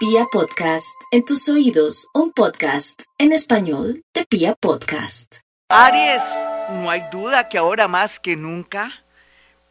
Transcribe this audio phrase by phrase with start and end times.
[0.00, 5.40] Pia Podcast, en tus oídos, un podcast en español de Pia Podcast.
[5.68, 6.22] Aries,
[6.70, 9.04] no hay duda que ahora más que nunca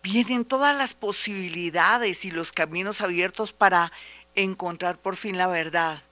[0.04, 3.92] vienen todas las posibilidades y los caminos abiertos para
[4.36, 6.04] encontrar por fin la verdad.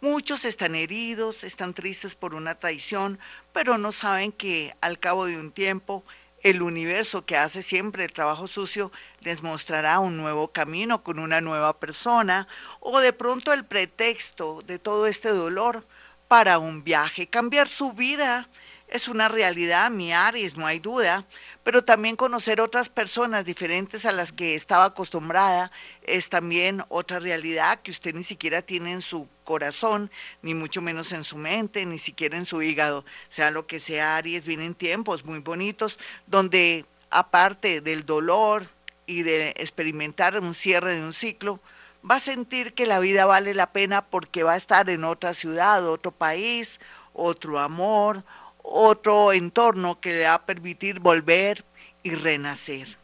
[0.00, 3.18] Muchos están heridos, están tristes por una traición,
[3.52, 6.04] pero no saben que al cabo de un tiempo
[6.46, 11.40] el universo que hace siempre el trabajo sucio les mostrará un nuevo camino con una
[11.40, 12.46] nueva persona
[12.78, 15.84] o de pronto el pretexto de todo este dolor
[16.28, 18.48] para un viaje, cambiar su vida
[18.88, 21.24] es una realidad, mi Aries, no hay duda,
[21.64, 25.72] pero también conocer otras personas diferentes a las que estaba acostumbrada
[26.02, 30.10] es también otra realidad que usted ni siquiera tiene en su corazón,
[30.42, 33.04] ni mucho menos en su mente, ni siquiera en su hígado.
[33.28, 38.68] Sea lo que sea, Aries, vienen tiempos muy bonitos donde aparte del dolor
[39.06, 41.60] y de experimentar un cierre de un ciclo,
[42.08, 45.32] va a sentir que la vida vale la pena porque va a estar en otra
[45.32, 46.80] ciudad, otro país,
[47.12, 48.24] otro amor,
[48.66, 51.64] otro entorno que le va a permitir volver
[52.02, 52.98] y renacer.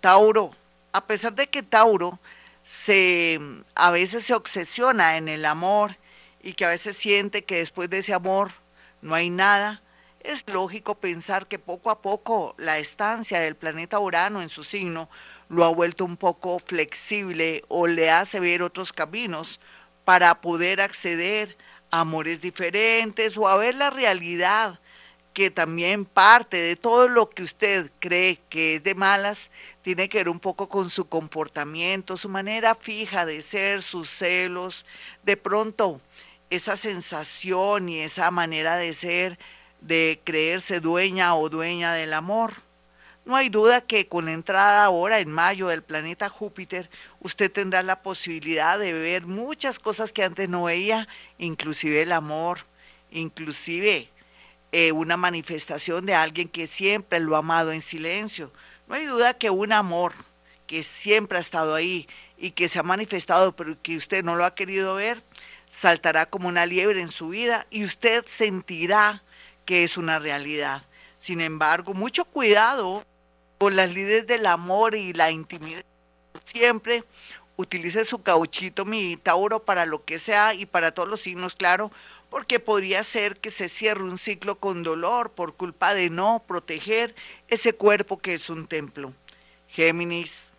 [0.00, 0.54] Tauro,
[0.92, 2.18] a pesar de que Tauro
[2.62, 3.40] se,
[3.74, 5.96] a veces se obsesiona en el amor
[6.42, 8.50] y que a veces siente que después de ese amor
[9.00, 9.82] no hay nada,
[10.20, 15.08] es lógico pensar que poco a poco la estancia del planeta Urano en su signo
[15.48, 19.60] lo ha vuelto un poco flexible o le hace ver otros caminos
[20.04, 21.56] para poder acceder
[21.92, 24.80] amores diferentes o a ver la realidad
[25.32, 29.50] que también parte de todo lo que usted cree que es de malas,
[29.82, 34.84] tiene que ver un poco con su comportamiento, su manera fija de ser, sus celos,
[35.22, 36.00] de pronto
[36.50, 39.38] esa sensación y esa manera de ser,
[39.80, 42.52] de creerse dueña o dueña del amor.
[43.24, 47.84] No hay duda que con la entrada ahora en mayo del planeta Júpiter, usted tendrá
[47.84, 51.06] la posibilidad de ver muchas cosas que antes no veía,
[51.38, 52.66] inclusive el amor,
[53.12, 54.10] inclusive
[54.72, 58.52] eh, una manifestación de alguien que siempre lo ha amado en silencio.
[58.88, 60.14] No hay duda que un amor
[60.66, 64.44] que siempre ha estado ahí y que se ha manifestado, pero que usted no lo
[64.44, 65.22] ha querido ver,
[65.68, 69.22] saltará como una liebre en su vida y usted sentirá
[69.64, 70.82] que es una realidad.
[71.18, 73.04] Sin embargo, mucho cuidado
[73.62, 75.84] con las lides del amor y la intimidad.
[76.42, 77.04] Siempre
[77.54, 81.92] utilice su cauchito, mi Tauro, para lo que sea y para todos los signos, claro,
[82.28, 87.14] porque podría ser que se cierre un ciclo con dolor por culpa de no proteger
[87.46, 89.14] ese cuerpo que es un templo.
[89.68, 90.50] Géminis,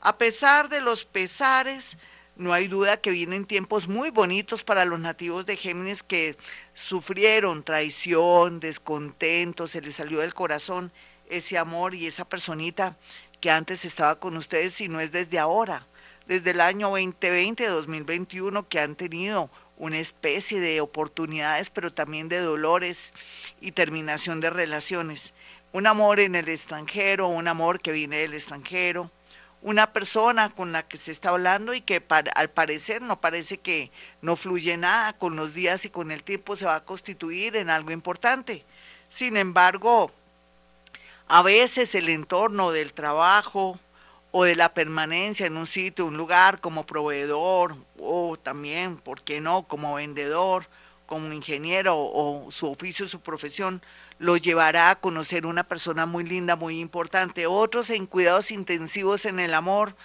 [0.00, 1.96] a pesar de los pesares,
[2.34, 6.36] no hay duda que vienen tiempos muy bonitos para los nativos de Géminis que
[6.74, 10.90] sufrieron traición, descontento, se les salió del corazón
[11.30, 12.96] ese amor y esa personita
[13.40, 15.86] que antes estaba con ustedes y no es desde ahora,
[16.26, 22.40] desde el año 2020, 2021 que han tenido una especie de oportunidades, pero también de
[22.40, 23.12] dolores
[23.60, 25.32] y terminación de relaciones.
[25.72, 29.10] Un amor en el extranjero, un amor que viene del extranjero,
[29.62, 32.02] una persona con la que se está hablando y que
[32.34, 33.90] al parecer no parece que
[34.22, 37.70] no fluye nada, con los días y con el tiempo se va a constituir en
[37.70, 38.64] algo importante.
[39.08, 40.12] Sin embargo,
[41.28, 43.78] a veces el entorno del trabajo
[44.30, 49.40] o de la permanencia en un sitio, un lugar como proveedor o también, ¿por qué
[49.40, 50.66] no?, como vendedor,
[51.06, 53.82] como ingeniero o su oficio, su profesión,
[54.18, 57.46] lo llevará a conocer una persona muy linda, muy importante.
[57.46, 59.96] Otros en cuidados intensivos en el amor,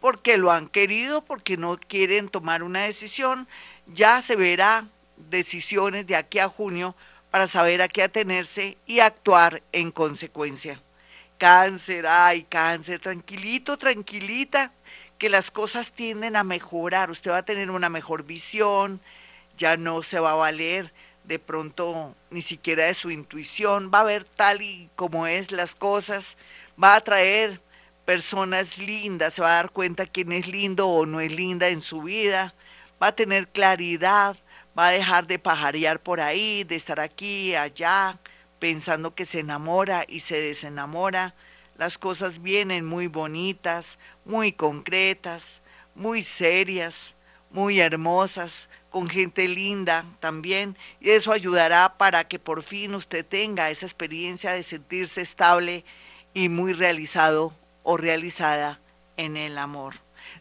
[0.00, 3.46] porque lo han querido, porque no quieren tomar una decisión.
[3.86, 6.94] Ya se verá decisiones de aquí a junio
[7.30, 10.80] para saber a qué atenerse y actuar en consecuencia.
[11.38, 14.72] Cáncer, ay, cáncer, tranquilito, tranquilita,
[15.18, 17.10] que las cosas tienden a mejorar.
[17.10, 19.00] Usted va a tener una mejor visión,
[19.56, 20.92] ya no se va a valer
[21.24, 25.74] de pronto ni siquiera de su intuición, va a ver tal y como es las
[25.74, 26.38] cosas,
[26.82, 27.60] va a traer
[28.06, 31.82] personas lindas, se va a dar cuenta quién es lindo o no es linda en
[31.82, 32.54] su vida,
[33.02, 34.38] va a tener claridad,
[34.78, 38.18] va a dejar de pajarear por ahí, de estar aquí, allá,
[38.60, 41.34] pensando que se enamora y se desenamora.
[41.76, 45.62] Las cosas vienen muy bonitas, muy concretas,
[45.96, 47.16] muy serias,
[47.50, 53.70] muy hermosas, con gente linda también, y eso ayudará para que por fin usted tenga
[53.70, 55.84] esa experiencia de sentirse estable
[56.34, 57.52] y muy realizado
[57.82, 58.80] o realizada
[59.16, 59.94] en el amor.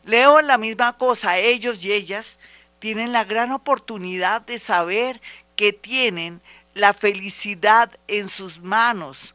[0.04, 2.40] Leo la misma cosa, ellos y ellas
[2.80, 5.22] tienen la gran oportunidad de saber
[5.56, 6.42] que tienen
[6.74, 9.34] la felicidad en sus manos,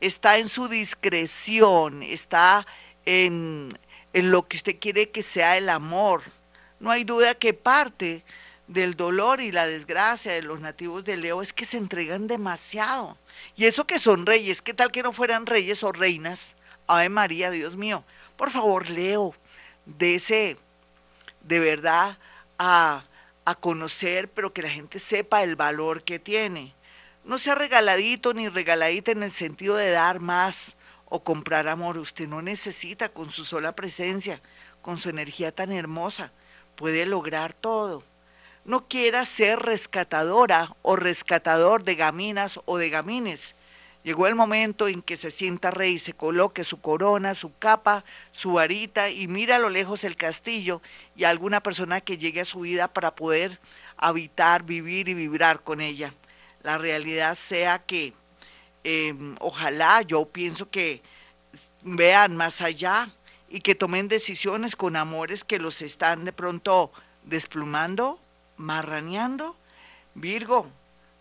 [0.00, 2.66] está en su discreción, está
[3.06, 3.76] en,
[4.12, 6.22] lo que usted quiere que sea el amor.
[6.78, 8.22] No hay duda que parte
[8.68, 13.16] del dolor y la desgracia de los nativos de Leo es que se entregan demasiado.
[13.56, 16.56] Y eso que son reyes, ¿qué tal que no fueran reyes o reinas?
[16.86, 18.04] Ave María, Dios mío.
[18.36, 19.34] Por favor, Leo,
[19.98, 20.58] ese
[21.42, 22.18] de verdad
[22.58, 23.04] a,
[23.44, 26.74] a conocer, pero que la gente sepa el valor que tiene.
[27.24, 30.76] No sea regaladito ni regaladita en el sentido de dar más
[31.06, 31.98] o comprar amor.
[31.98, 34.40] Usted no necesita con su sola presencia,
[34.82, 36.32] con su energía tan hermosa,
[36.76, 38.04] puede lograr todo
[38.66, 43.54] no quiera ser rescatadora o rescatador de gaminas o de gamines.
[44.06, 48.52] Llegó el momento en que se sienta rey, se coloque su corona, su capa, su
[48.52, 50.80] varita y mira a lo lejos el castillo
[51.16, 53.58] y alguna persona que llegue a su vida para poder
[53.96, 56.14] habitar, vivir y vibrar con ella.
[56.62, 58.12] La realidad sea que
[58.84, 61.02] em, ojalá yo pienso que
[61.82, 63.10] vean más allá
[63.50, 66.92] y que tomen decisiones con amores que los están de pronto
[67.24, 68.20] desplumando
[68.56, 69.56] marraneando.
[70.14, 70.70] Virgo,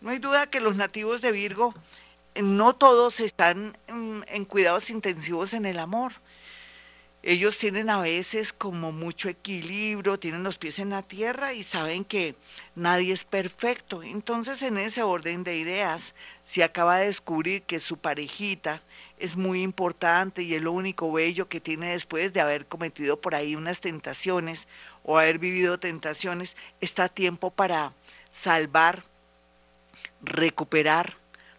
[0.01, 1.73] no hay duda que los nativos de Virgo
[2.41, 6.13] no todos están en, cuidados intensivos en el amor.
[7.23, 12.05] Ellos tienen a veces como mucho equilibrio, tienen los pies en la tierra y saben
[12.05, 12.35] que
[12.75, 14.03] nadie es perfecto.
[14.03, 18.83] Entonces en ese orden de ideas, si acaba de descubrir que su parejita
[19.17, 23.33] es muy importante y es lo único bello que tiene después de haber cometido por
[23.33, 24.67] ahí unas tentaciones
[25.03, 27.93] o haber vivido tentaciones, está tiempo para
[28.29, 29.03] salvar,
[30.21, 31.17] recuperar,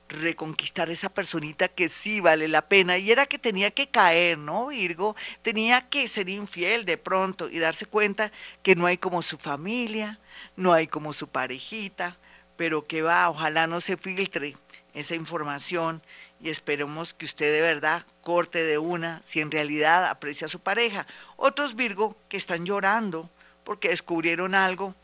[0.08, 2.98] reconquistar esa personita que sí vale la pena.
[2.98, 5.16] Y era que tenía que caer, ¿no, Virgo?
[5.42, 8.32] Tenía que ser infiel de pronto y darse cuenta
[8.62, 10.18] que no hay como su familia,
[10.56, 12.16] no hay como su parejita,
[12.56, 14.56] pero que va, ojalá no se filtre
[14.94, 16.02] esa información
[16.40, 20.60] y esperemos que usted de verdad corte de una si en realidad aprecia a su
[20.60, 21.06] pareja.
[21.36, 23.30] Otros Virgo que están llorando
[23.64, 24.94] porque descubrieron algo,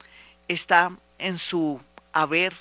[0.48, 1.80] está en su
[2.12, 2.54] haber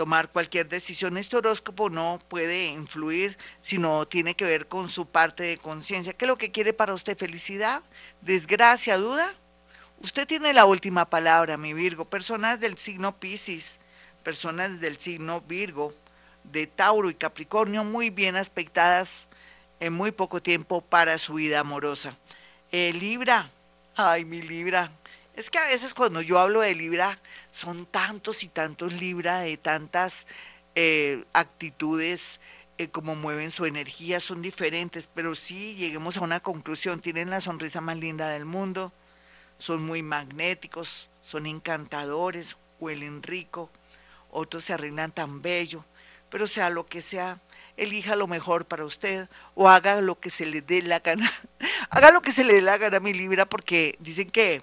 [0.00, 1.18] tomar cualquier decisión.
[1.18, 6.14] Este horóscopo no puede influir, sino tiene que ver con su parte de conciencia.
[6.14, 7.18] ¿Qué es lo que quiere para usted?
[7.18, 7.82] ¿Felicidad?
[8.22, 8.96] ¿Desgracia?
[8.96, 9.34] ¿Duda?
[10.02, 12.06] Usted tiene la última palabra, mi Virgo.
[12.06, 13.78] Personas del signo Pisces,
[14.24, 15.92] personas del signo Virgo,
[16.44, 19.28] de Tauro y Capricornio, muy bien aspectadas
[19.80, 22.16] en muy poco tiempo para su vida amorosa.
[22.72, 23.50] Eh, Libra,
[23.96, 24.92] ay, mi Libra,
[25.34, 27.18] es que a veces cuando yo hablo de Libra,
[27.50, 30.26] son tantos y tantos Libra de tantas
[30.74, 32.40] eh, actitudes
[32.78, 37.40] eh, como mueven su energía, son diferentes, pero sí lleguemos a una conclusión, tienen la
[37.40, 38.92] sonrisa más linda del mundo,
[39.58, 43.70] son muy magnéticos, son encantadores, huelen rico,
[44.30, 45.84] otros se arreglan tan bello,
[46.30, 47.40] pero sea lo que sea,
[47.76, 51.30] elija lo mejor para usted o haga lo que se le dé la gana.
[51.90, 54.62] haga lo que se le dé la gana a mi Libra porque dicen que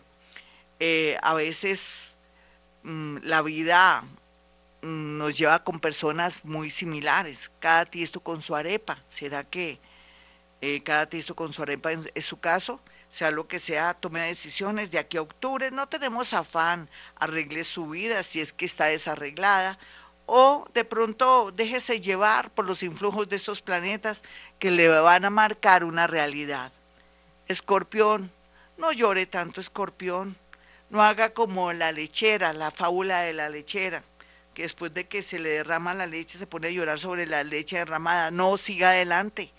[0.80, 2.16] eh, a veces
[2.84, 4.04] la vida
[4.82, 9.04] mm, nos lleva con personas muy similares, cada tiesto con su arepa.
[9.08, 9.80] ¿Será que
[10.62, 12.80] eh, cada tiesto con su arepa es su caso?
[13.10, 15.72] Sea lo que sea, tome decisiones de aquí a octubre.
[15.72, 19.80] No tenemos afán, arregle su vida si es que está desarreglada.
[20.26, 24.24] O de pronto déjese llevar por los influjos de estos planetas
[24.60, 26.74] que le van a marcar una realidad.
[27.48, 28.30] Escorpión,
[28.78, 30.38] no llore tanto, escorpión
[30.90, 34.04] no haga como la lechera, la fábula de la lechera,
[34.54, 37.44] que después de que se le derrama la leche se pone a llorar sobre la
[37.44, 38.32] leche derramada.
[38.32, 39.52] No, siga adelante.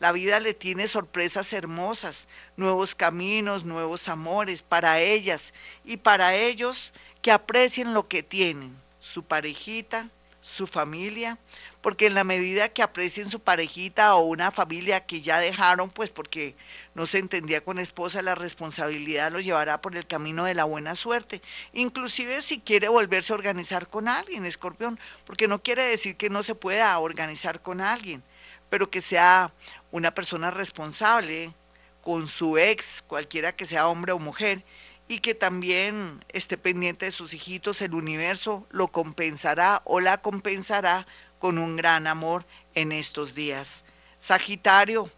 [0.00, 5.52] La vida le tiene sorpresas hermosas, nuevos caminos, nuevos amores para ellas
[5.84, 10.08] y para ellos que aprecien lo que tienen, su parejita,
[10.40, 11.36] su familia,
[11.80, 16.10] porque en la medida que aprecien su parejita o una familia que ya dejaron, pues
[16.10, 16.54] porque
[16.94, 20.94] no se entendía con esposa, la responsabilidad lo llevará por el camino de la buena
[20.94, 21.40] suerte.
[21.72, 26.42] Inclusive si quiere volverse a organizar con alguien, escorpión, porque no quiere decir que no
[26.42, 28.22] se pueda organizar con alguien,
[28.68, 29.52] pero que sea
[29.90, 31.54] una persona responsable
[32.02, 34.64] con su ex, cualquiera que sea hombre o mujer,
[35.08, 41.04] y que también esté pendiente de sus hijitos, el universo lo compensará o la compensará
[41.40, 43.84] con un gran amor en estos días.
[44.20, 45.10] Sagitario,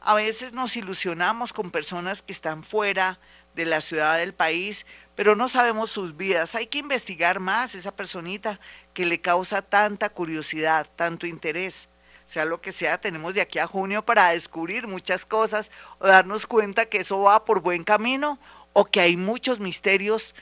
[0.00, 3.18] a veces nos ilusionamos con personas que están fuera
[3.56, 4.86] de la ciudad del país,
[5.16, 6.54] pero no sabemos sus vidas.
[6.54, 8.60] Hay que investigar más esa personita
[8.94, 11.88] que le causa tanta curiosidad, tanto interés.
[12.26, 16.46] Sea lo que sea, tenemos de aquí a junio para descubrir muchas cosas o darnos
[16.46, 18.38] cuenta que eso va por buen camino
[18.74, 20.34] o que hay muchos misterios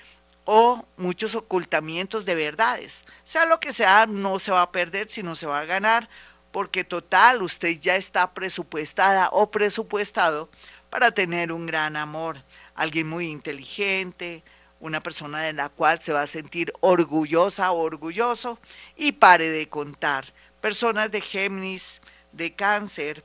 [0.44, 3.04] o muchos ocultamientos de verdades.
[3.24, 6.08] Sea lo que sea, no se va a perder, sino se va a ganar,
[6.52, 10.48] porque total, usted ya está presupuestada o presupuestado
[10.90, 12.42] para tener un gran amor,
[12.74, 14.44] alguien muy inteligente,
[14.78, 18.58] una persona de la cual se va a sentir orgullosa o orgulloso
[18.96, 20.32] y pare de contar.
[20.60, 22.00] Personas de Géminis,
[22.32, 23.24] de Cáncer,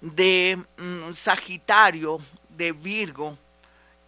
[0.00, 3.36] de mm, Sagitario, de Virgo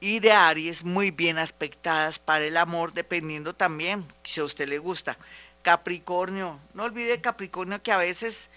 [0.01, 4.79] y de Aries muy bien aspectadas para el amor, dependiendo también si a usted le
[4.79, 5.19] gusta.
[5.63, 8.49] Capricornio, no olvide Capricornio que a veces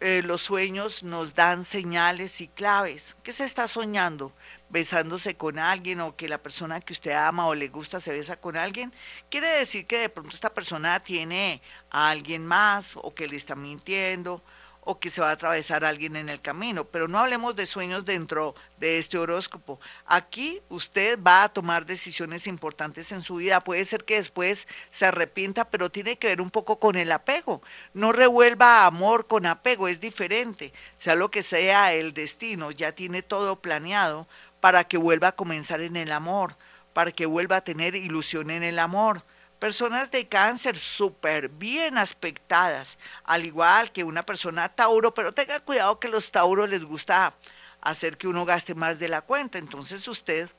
[0.00, 3.16] eh, los sueños nos dan señales y claves.
[3.22, 4.32] ¿Qué se está soñando?
[4.72, 8.36] besándose con alguien o que la persona que usted ama o le gusta se besa
[8.36, 8.90] con alguien,
[9.30, 13.54] quiere decir que de pronto esta persona tiene a alguien más o que le está
[13.54, 14.42] mintiendo
[14.84, 16.84] o que se va a atravesar alguien en el camino.
[16.84, 19.80] Pero no hablemos de sueños dentro de este horóscopo.
[20.06, 23.60] Aquí usted va a tomar decisiones importantes en su vida.
[23.60, 27.62] Puede ser que después se arrepienta, pero tiene que ver un poco con el apego.
[27.94, 30.72] No revuelva amor con apego, es diferente.
[30.96, 34.26] Sea lo que sea el destino, ya tiene todo planeado
[34.60, 36.56] para que vuelva a comenzar en el amor,
[36.92, 39.22] para que vuelva a tener ilusión en el amor
[39.62, 46.00] Personas de cáncer súper bien aspectadas, al igual que una persona tauro, pero tenga cuidado
[46.00, 47.32] que los tauros les gusta
[47.80, 49.58] hacer que uno gaste más de la cuenta.
[49.58, 50.50] Entonces usted,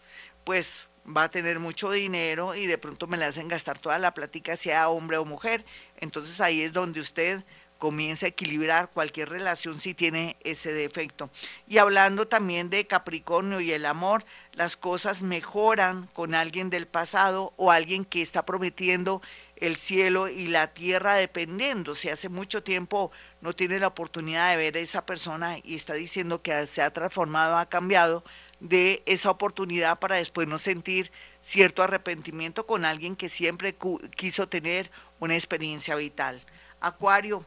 [0.45, 4.13] pues, va a tener mucho dinero y de pronto me le hacen gastar toda la
[4.13, 5.65] plática, sea hombre o mujer.
[5.97, 7.43] Entonces ahí es donde usted
[7.83, 11.29] comienza a equilibrar cualquier relación si tiene ese defecto.
[11.67, 14.23] Y hablando también de Capricornio y el amor,
[14.53, 19.21] las cosas mejoran con alguien del pasado o alguien que está prometiendo
[19.57, 21.93] el cielo y la tierra dependiendo.
[21.93, 23.11] Si hace mucho tiempo
[23.41, 26.93] no tiene la oportunidad de ver a esa persona y está diciendo que se ha
[26.93, 28.23] transformado, ha cambiado,
[28.61, 31.11] de esa oportunidad para después no sentir
[31.41, 33.75] cierto arrepentimiento con alguien que siempre
[34.15, 36.39] quiso tener una experiencia vital.
[36.79, 37.45] Acuario,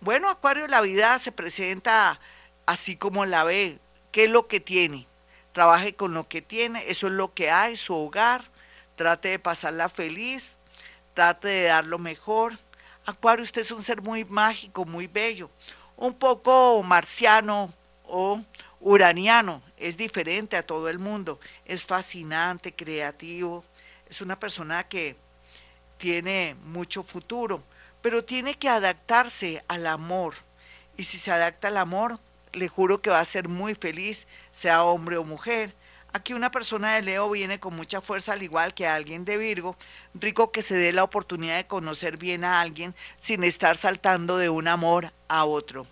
[0.00, 2.20] bueno, Acuario, la vida se presenta
[2.66, 3.78] así como la ve.
[4.12, 5.06] ¿Qué es lo que tiene?
[5.52, 8.44] Trabaje con lo que tiene, eso es lo que hay, su hogar.
[8.96, 10.56] Trate de pasarla feliz,
[11.14, 12.58] trate de dar lo mejor.
[13.06, 15.50] Acuario, usted es un ser muy mágico, muy bello,
[15.96, 17.72] un poco marciano
[18.06, 18.40] o
[18.80, 23.64] uraniano, es diferente a todo el mundo, es fascinante, creativo,
[24.08, 25.16] es una persona que
[25.96, 27.62] tiene mucho futuro
[28.02, 30.34] pero tiene que adaptarse al amor.
[30.96, 32.18] Y si se adapta al amor,
[32.52, 35.74] le juro que va a ser muy feliz, sea hombre o mujer.
[36.12, 39.76] Aquí una persona de Leo viene con mucha fuerza, al igual que alguien de Virgo,
[40.14, 44.48] rico que se dé la oportunidad de conocer bien a alguien sin estar saltando de
[44.48, 45.86] un amor a otro.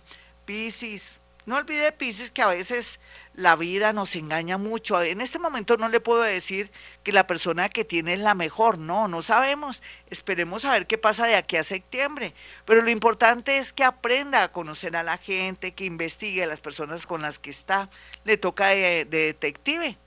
[0.45, 2.99] Piscis, no olvide Piscis que a veces
[3.33, 5.01] la vida nos engaña mucho.
[5.01, 6.69] En este momento no le puedo decir
[7.03, 9.81] que la persona que tiene es la mejor, no, no sabemos.
[10.09, 12.33] Esperemos a ver qué pasa de aquí a septiembre.
[12.65, 16.59] Pero lo importante es que aprenda a conocer a la gente, que investigue a las
[16.59, 17.89] personas con las que está.
[18.25, 19.97] Le toca de, de detective.